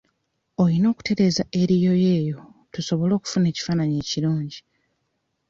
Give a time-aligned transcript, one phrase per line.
[0.63, 2.37] Oyina kutereeza eriyo eyo
[2.73, 4.59] tusobole okufuna ekifaananyi ekirungi.